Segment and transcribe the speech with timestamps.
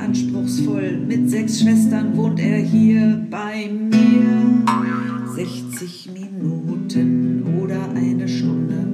[0.00, 0.98] anspruchsvoll.
[1.06, 4.00] Mit sechs Schwestern wohnt er hier bei mir.
[5.34, 8.86] 60 Minuten oder eine Stunde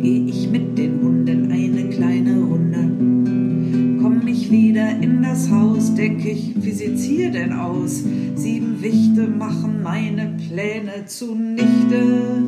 [0.00, 4.00] gehe ich mit den Hunden eine kleine Runde.
[4.02, 8.04] Komm ich wieder in das Haus, deck ich, wie sieht's hier denn aus?
[8.34, 12.42] Sieben Wichte machen meine Pläne zunichte.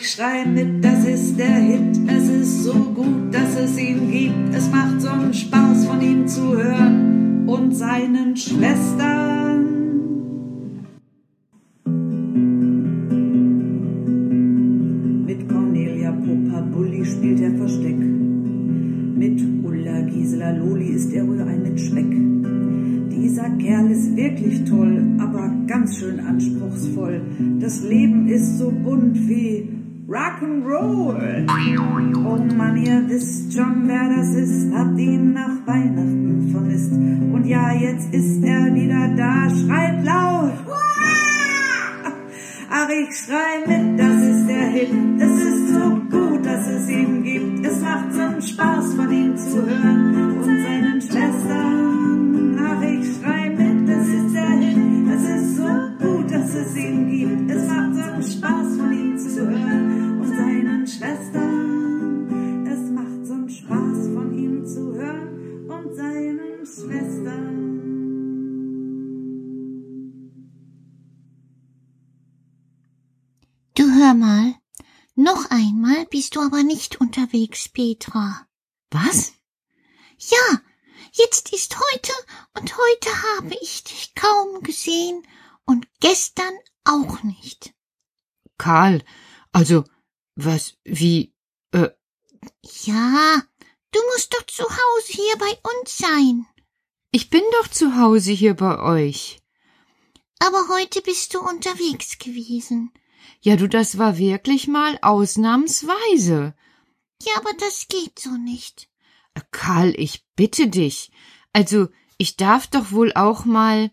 [0.00, 1.98] Ich schrei mit, das ist der Hit.
[2.06, 4.54] Es ist so gut, dass es ihn gibt.
[4.54, 9.66] Es macht so einen Spaß, von ihm zu hören und seinen Schwestern.
[15.26, 17.98] Mit Cornelia Popa Bulli spielt er Versteck.
[17.98, 22.10] Mit Ulla Gisela Loli ist er ein mit Speck.
[23.10, 27.20] Dieser Kerl ist wirklich toll, aber ganz schön anspruchsvoll.
[27.58, 29.77] Das Leben ist so bunt wie
[30.08, 31.46] Rock'n'Roll.
[32.16, 36.92] Oh Mann, ihr wisst schon, wer das ist, habt ihn nach Weihnachten vermisst.
[36.92, 40.54] Und ja, jetzt ist er wieder da, schreit laut.
[42.70, 44.90] Ach, ich schrei mit, das ist der Hit.
[45.18, 47.66] Es ist so gut, dass es ihn gibt.
[47.66, 50.37] Es macht so einen Spaß, von ihm zu hören
[75.28, 78.48] Noch einmal bist du aber nicht unterwegs, Petra.
[78.90, 79.34] Was?
[80.16, 80.62] Ja,
[81.12, 82.12] jetzt ist heute
[82.54, 85.22] und heute habe ich dich kaum gesehen
[85.66, 87.74] und gestern auch nicht.
[88.56, 89.04] Karl,
[89.52, 89.84] also,
[90.34, 91.34] was, wie,
[91.72, 91.90] äh,
[92.84, 93.42] Ja,
[93.90, 96.46] du musst doch zu Hause hier bei uns sein.
[97.10, 99.42] ich bin doch zu Hause hier bei euch.
[100.38, 102.94] Aber heute bist du unterwegs gewesen.
[103.40, 106.54] Ja, du, das war wirklich mal ausnahmsweise.
[107.22, 108.88] Ja, aber das geht so nicht.
[109.34, 111.10] Äh, Karl, ich bitte dich.
[111.52, 113.90] Also, ich darf doch wohl auch mal.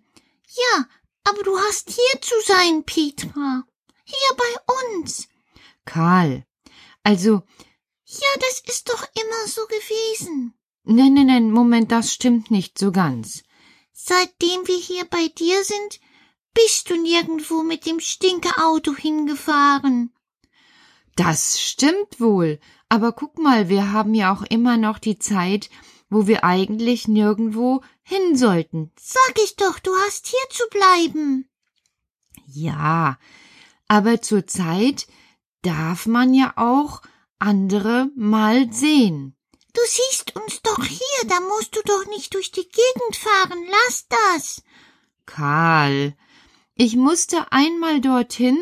[0.47, 0.88] Ja,
[1.23, 3.63] aber du hast hier zu sein, Petra.
[4.03, 5.28] Hier bei uns.
[5.85, 6.45] Karl,
[7.03, 7.44] also,
[8.06, 10.53] Ja, das ist doch immer so gewesen.
[10.83, 13.44] nein, nein, nein, Moment, das stimmt nicht so ganz.
[13.94, 16.00] Seitdem wir hier bei dir sind,
[16.55, 20.11] bist du nirgendwo mit dem Stinkeauto hingefahren.
[21.16, 22.59] Das stimmt wohl.
[22.89, 25.69] Aber guck mal, wir haben ja auch immer noch die Zeit,
[26.09, 28.91] wo wir eigentlich nirgendwo hin sollten.
[28.99, 31.49] Sag ich doch, du hast hier zu bleiben.
[32.47, 33.17] Ja,
[33.88, 35.07] aber zur Zeit
[35.61, 37.01] darf man ja auch
[37.39, 39.35] andere mal sehen.
[39.73, 43.65] Du siehst uns doch hier, da musst du doch nicht durch die Gegend fahren.
[43.69, 44.63] Lass das.
[45.25, 46.15] Karl,
[46.75, 48.58] ich musste einmal dorthin,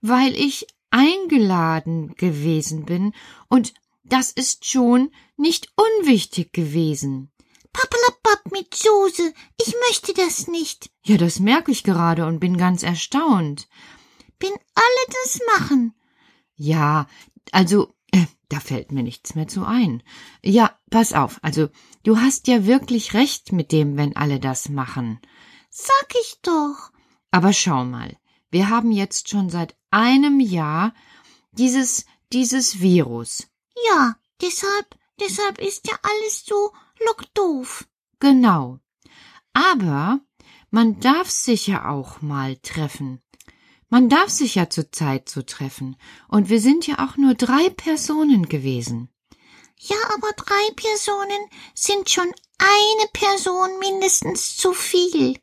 [0.00, 3.12] weil ich eingeladen gewesen bin,
[3.48, 7.30] und das ist schon nicht unwichtig gewesen.
[7.72, 9.32] Pappalapapp mit Soße.
[9.60, 10.90] Ich möchte das nicht.
[11.04, 13.68] Ja, das merke ich gerade und bin ganz erstaunt.
[14.40, 15.94] Wenn alle das machen.
[16.56, 17.06] Ja,
[17.52, 20.02] also, äh, da fällt mir nichts mehr zu ein.
[20.42, 21.68] Ja, pass auf, also,
[22.02, 25.20] du hast ja wirklich recht mit dem, wenn alle das machen.
[25.70, 26.90] Sag ich doch.
[27.30, 28.16] Aber schau mal,
[28.50, 30.94] wir haben jetzt schon seit einem Jahr
[31.52, 33.48] dieses, dieses Virus.
[33.88, 36.72] Ja, deshalb, deshalb ist ja alles so
[37.04, 37.86] lockdoof.
[38.18, 38.78] Genau.
[39.52, 40.20] Aber
[40.70, 43.22] man darf sich ja auch mal treffen.
[43.88, 45.96] Man darf sich ja zur Zeit so treffen.
[46.28, 49.08] Und wir sind ja auch nur drei Personen gewesen.
[49.78, 55.38] Ja, aber drei Personen sind schon eine Person mindestens zu viel.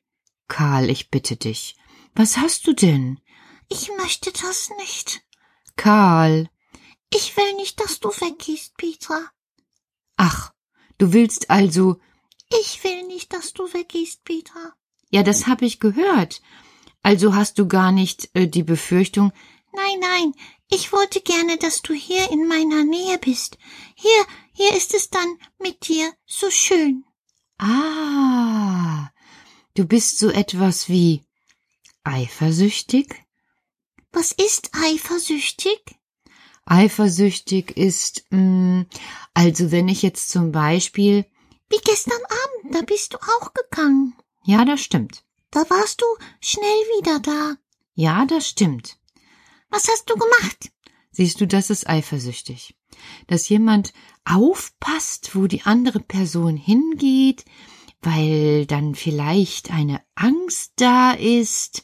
[0.47, 1.76] Karl, ich bitte dich.
[2.17, 3.19] Was hast du denn?
[3.69, 5.21] Ich möchte das nicht.
[5.75, 6.49] Karl.
[7.13, 9.21] Ich will nicht, dass du weggehst, Petra.
[10.15, 10.51] Ach,
[10.97, 11.97] du willst also.
[12.59, 14.73] Ich will nicht, dass du weggehst, Petra.
[15.11, 16.41] Ja, das hab ich gehört.
[17.03, 19.31] Also hast du gar nicht äh, die Befürchtung.
[19.71, 20.33] Nein, nein,
[20.69, 23.59] ich wollte gerne, dass du hier in meiner Nähe bist.
[23.93, 27.05] Hier, hier ist es dann mit dir so schön.
[27.59, 29.11] Ah,
[29.75, 31.26] du bist so etwas wie
[32.07, 33.23] eifersüchtig?
[34.11, 35.79] Was ist eifersüchtig?
[36.65, 38.85] Eifersüchtig ist, mh,
[39.33, 41.25] also wenn ich jetzt zum Beispiel,
[41.69, 44.15] Wie gestern Abend, da bist du auch gegangen.
[44.43, 45.23] ja, das stimmt.
[45.51, 46.05] Da warst du
[46.41, 47.55] schnell wieder da.
[47.95, 48.97] Ja, das stimmt.
[49.69, 50.71] Was hast du gemacht?
[51.11, 52.75] Siehst du, das ist eifersüchtig.
[53.27, 53.93] Dass jemand
[54.25, 57.45] aufpasst, wo die andere Person hingeht,
[58.01, 61.83] weil dann vielleicht eine Angst da ist.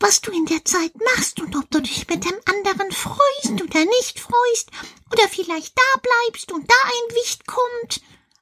[0.00, 3.84] Was du in der Zeit machst und ob du dich mit dem anderen freust oder
[3.84, 4.70] nicht freust
[5.12, 8.00] oder vielleicht da bleibst und da ein Wicht kommt.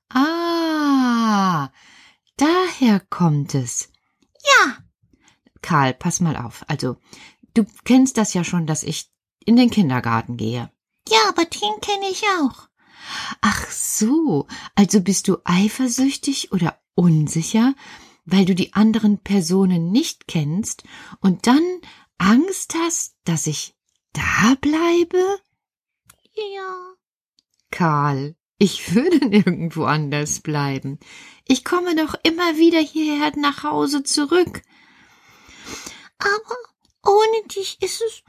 [0.09, 1.71] Ah,
[2.37, 3.91] daher kommt es.
[4.45, 4.79] Ja,
[5.63, 6.65] Karl, pass mal auf.
[6.67, 6.97] Also,
[7.55, 9.09] du kennst das ja schon, dass ich
[9.45, 10.71] in den Kindergarten gehe.
[11.09, 12.69] ja, aber den kenne ich auch.
[13.41, 17.75] Ach so, also bist du eifersüchtig oder unsicher,
[18.25, 20.85] weil du die anderen Personen nicht kennst
[21.21, 21.65] und dann
[22.19, 23.75] Angst hast, dass ich
[24.13, 25.41] da bleibe?
[26.35, 26.95] Ja.
[27.71, 31.01] Karl, ich würde nirgendwo anders bleiben.
[31.47, 34.63] Ich komme doch immer wieder hierher nach Hause zurück.
[36.19, 36.57] Aber
[37.05, 38.23] ohne dich ist es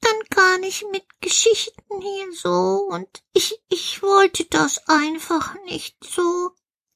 [0.00, 6.50] dann gar nicht mit Geschichten hier so und ich, ich wollte das einfach nicht so.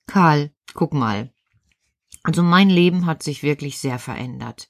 [0.06, 1.32] Karl, guck mal.
[2.22, 4.68] Also mein Leben hat sich wirklich sehr verändert.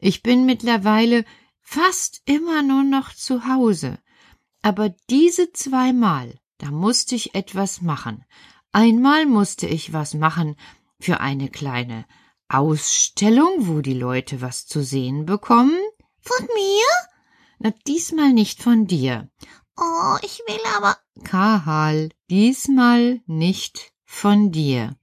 [0.00, 1.24] Ich bin mittlerweile
[1.60, 3.98] fast immer nur noch zu Hause.
[4.62, 8.24] Aber diese zweimal, da musste ich etwas machen.
[8.72, 10.56] Einmal musste ich was machen
[11.00, 12.06] für eine kleine
[12.48, 15.78] Ausstellung, wo die Leute was zu sehen bekommen.
[16.20, 16.84] Von mir?
[17.58, 19.30] Na, diesmal nicht von dir.
[19.76, 20.96] Oh, ich will aber.
[21.24, 24.96] Karl, diesmal nicht von dir.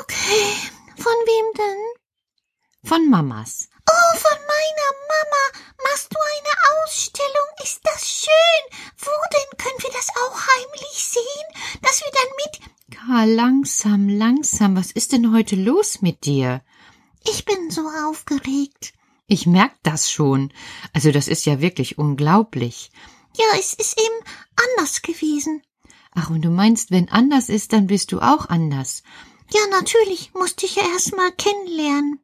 [0.00, 0.54] Okay.
[0.96, 2.88] Von wem denn?
[2.88, 3.68] Von Mamas.
[3.88, 5.66] Oh, von meiner Mama.
[5.84, 7.48] Machst du eine Ausstellung?
[7.62, 8.80] Ist das schön?
[8.98, 9.58] Wo denn?
[9.58, 11.80] Können wir das auch heimlich sehen?
[11.82, 12.98] Dass wir dann mit.
[12.98, 14.76] Karl, langsam, langsam.
[14.76, 16.62] Was ist denn heute los mit dir?
[17.24, 18.92] Ich bin so aufgeregt.
[19.26, 20.52] Ich merk das schon.
[20.92, 22.90] Also das ist ja wirklich unglaublich.
[23.36, 24.24] Ja, es ist eben
[24.56, 25.62] anders gewesen.
[26.12, 29.02] Ach, und du meinst, wenn anders ist, dann bist du auch anders.
[29.52, 32.20] Ja, natürlich musste ich ja erst mal kennenlernen.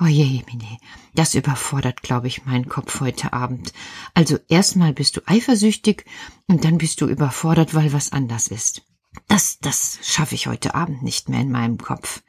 [0.00, 0.78] Oje, Mine,
[1.14, 3.74] das überfordert, glaube ich, meinen Kopf heute Abend.
[4.14, 6.06] Also erstmal bist du eifersüchtig
[6.46, 8.82] und dann bist du überfordert, weil was anders ist.
[9.28, 12.22] Das, das schaffe ich heute Abend nicht mehr in meinem Kopf.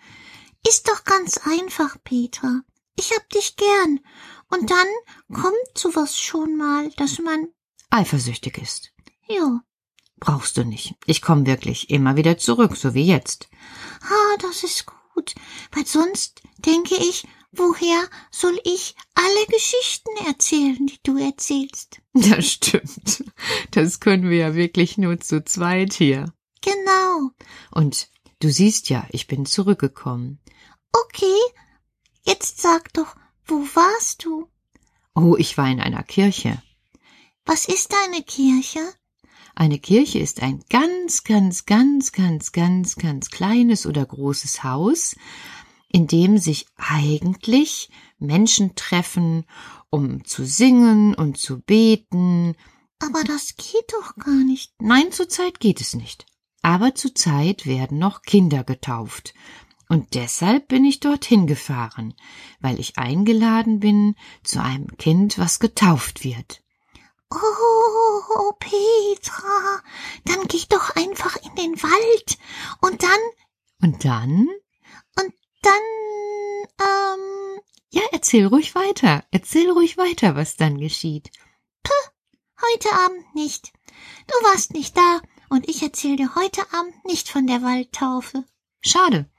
[0.68, 2.62] Ist doch ganz einfach, Petra.
[2.98, 4.00] Ich hab dich gern.
[4.50, 4.88] Und dann
[5.34, 7.48] kommt sowas schon mal, dass man.
[7.89, 8.92] Eifersüchtig ist.
[9.27, 9.62] Ja.
[10.22, 10.94] Brauchst du nicht.
[11.08, 13.50] Ich komme wirklich immer wieder zurück, so wie jetzt.
[14.04, 15.34] Ah, das ist gut.
[15.72, 22.00] Weil sonst denke ich, woher soll ich alle Geschichten erzählen, die du erzählst?
[22.14, 23.24] Das stimmt.
[23.72, 26.34] Das können wir ja wirklich nur zu zweit hier.
[26.62, 27.32] Genau.
[27.72, 28.10] Und
[28.40, 30.40] du siehst ja, ich bin zurückgekommen.
[30.92, 31.40] Okay.
[32.24, 33.16] Jetzt sag doch,
[33.46, 34.48] wo warst du?
[35.16, 36.62] Oh, ich war in einer Kirche.
[37.46, 38.82] Was ist eine Kirche?
[39.56, 45.15] Eine Kirche ist ein ganz, ganz, ganz, ganz, ganz, ganz kleines oder großes Haus,
[45.89, 49.46] in dem sich eigentlich Menschen treffen,
[49.89, 52.55] um zu singen und zu beten.
[53.00, 54.74] Aber das geht doch gar nicht.
[54.79, 56.25] Nein, zurzeit geht es nicht.
[56.62, 59.34] Aber zurzeit werden noch Kinder getauft.
[59.89, 62.13] Und deshalb bin ich dorthin gefahren,
[62.62, 66.63] weil ich eingeladen bin zu einem Kind, was getauft wird.
[67.29, 67.81] Oh,
[68.60, 69.82] Petra,
[70.26, 72.38] dann geh doch einfach in den Wald
[72.82, 73.20] und dann,
[73.82, 74.48] Und dann?
[75.20, 75.82] und dann,
[76.80, 77.60] ähm,
[77.92, 79.24] Ja, erzähl ruhig weiter.
[79.32, 81.30] Erzähl ruhig weiter, was dann geschieht.
[82.74, 83.74] heute Abend nicht.
[84.28, 85.20] Du warst nicht da
[85.50, 88.44] und ich erzähl dir heute Abend nicht von der Waldtaufe.
[88.82, 89.30] Schade.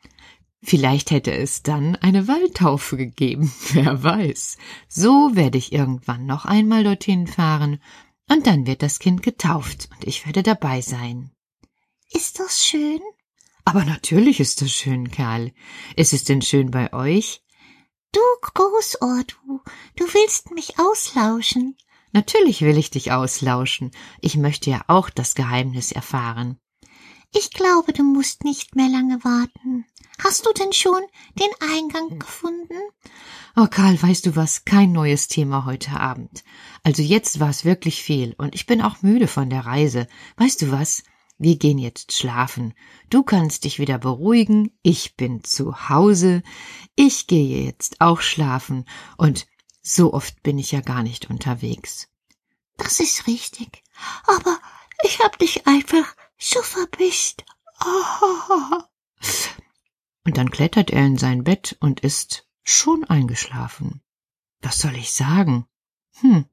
[0.61, 4.59] Vielleicht hätte es dann eine Waldtaufe gegeben, wer weiß.
[4.89, 7.81] So werde ich irgendwann noch einmal dorthin fahren,
[8.29, 11.31] und dann wird das Kind getauft, und ich werde dabei sein.
[12.11, 13.01] Ist das schön?
[13.65, 15.53] Aber natürlich ist das schön, Karl.
[15.97, 17.43] Ist es denn schön bei euch?
[18.13, 19.61] Du Großohr, du,
[19.97, 21.77] du willst mich auslauschen.
[22.13, 23.91] Natürlich will ich dich auslauschen.
[24.21, 26.59] Ich möchte ja auch das Geheimnis erfahren.
[27.35, 29.87] Ich glaube, du musst nicht mehr lange warten.
[30.23, 31.01] Hast du denn schon
[31.39, 32.75] den Eingang gefunden?
[33.57, 34.65] Oh, Karl, weißt du was?
[34.65, 36.45] Kein neues Thema heute Abend.
[36.83, 40.07] Also jetzt war es wirklich viel und ich bin auch müde von der Reise.
[40.37, 41.03] Weißt du was?
[41.39, 42.75] Wir gehen jetzt schlafen.
[43.11, 44.71] Du kannst dich wieder beruhigen.
[44.83, 46.43] Ich bin zu Hause.
[46.95, 48.85] Ich gehe jetzt auch schlafen
[49.17, 49.47] und
[49.81, 52.09] so oft bin ich ja gar nicht unterwegs.
[52.77, 53.83] Das ist richtig.
[54.27, 54.61] Aber
[55.03, 57.45] ich hab dich einfach so vermisst.
[57.85, 58.83] Oh.
[60.25, 64.03] Und dann klettert er in sein Bett und ist schon eingeschlafen.
[64.61, 65.67] Was soll ich sagen?
[66.21, 66.45] Hm,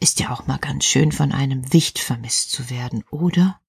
[0.00, 3.60] ist ja auch mal ganz schön von einem Wicht vermisst zu werden, oder?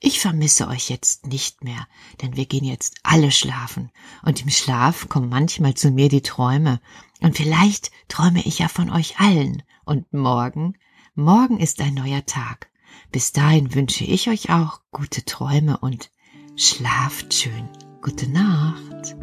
[0.00, 1.86] Ich vermisse euch jetzt nicht mehr,
[2.22, 3.90] denn wir gehen jetzt alle schlafen,
[4.22, 6.80] und im Schlaf kommen manchmal zu mir die Träume,
[7.20, 10.78] und vielleicht träume ich ja von euch allen, und morgen,
[11.14, 12.70] morgen ist ein neuer Tag.
[13.12, 16.10] Bis dahin wünsche ich euch auch gute Träume und
[16.56, 17.68] schlaft schön.
[18.02, 19.16] Gute Nacht.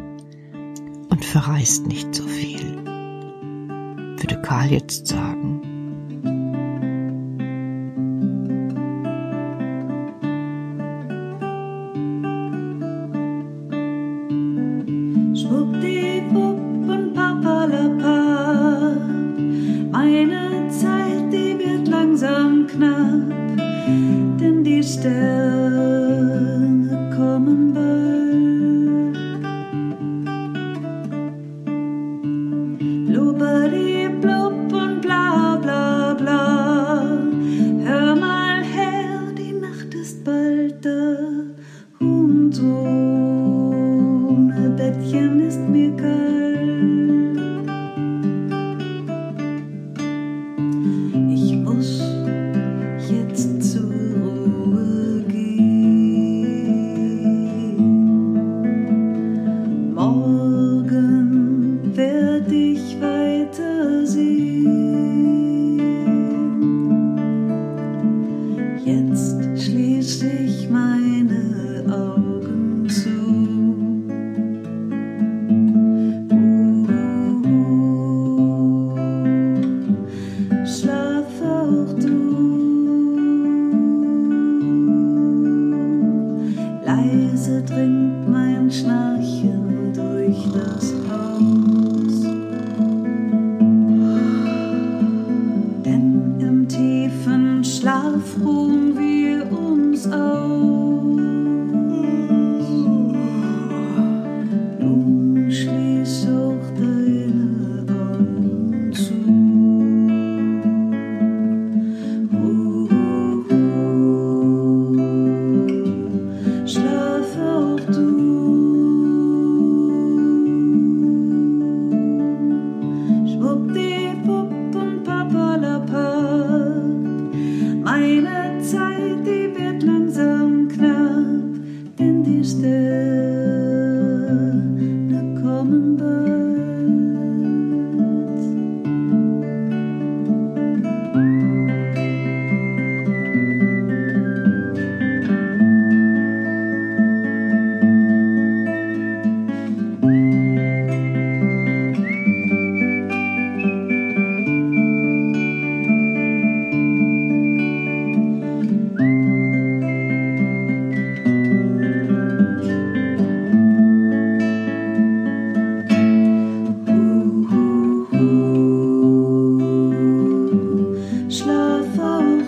[1.10, 5.71] Und verreist nicht so viel, würde Karl jetzt sagen.
[40.42, 40.90] 날 때
[42.00, 43.11] 혼자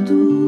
[0.05, 0.44] do.